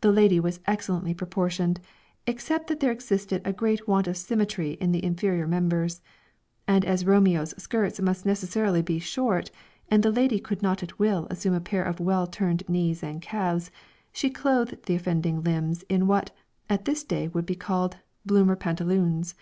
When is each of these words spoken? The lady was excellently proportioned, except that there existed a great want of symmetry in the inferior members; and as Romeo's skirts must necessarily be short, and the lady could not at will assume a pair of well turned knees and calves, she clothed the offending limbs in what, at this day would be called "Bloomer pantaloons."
The 0.00 0.12
lady 0.12 0.38
was 0.38 0.60
excellently 0.68 1.12
proportioned, 1.12 1.80
except 2.24 2.68
that 2.68 2.78
there 2.78 2.92
existed 2.92 3.42
a 3.44 3.52
great 3.52 3.88
want 3.88 4.06
of 4.06 4.16
symmetry 4.16 4.74
in 4.74 4.92
the 4.92 5.02
inferior 5.04 5.44
members; 5.48 6.00
and 6.68 6.84
as 6.84 7.04
Romeo's 7.04 7.60
skirts 7.60 8.00
must 8.00 8.24
necessarily 8.24 8.80
be 8.80 9.00
short, 9.00 9.50
and 9.90 10.04
the 10.04 10.12
lady 10.12 10.38
could 10.38 10.62
not 10.62 10.84
at 10.84 11.00
will 11.00 11.26
assume 11.30 11.54
a 11.54 11.60
pair 11.60 11.82
of 11.82 11.98
well 11.98 12.28
turned 12.28 12.62
knees 12.68 13.02
and 13.02 13.20
calves, 13.22 13.72
she 14.12 14.30
clothed 14.30 14.84
the 14.86 14.94
offending 14.94 15.42
limbs 15.42 15.82
in 15.88 16.06
what, 16.06 16.30
at 16.68 16.84
this 16.84 17.02
day 17.02 17.26
would 17.26 17.44
be 17.44 17.56
called 17.56 17.96
"Bloomer 18.24 18.54
pantaloons." 18.54 19.34